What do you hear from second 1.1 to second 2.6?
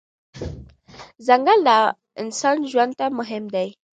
ځنګل د انسان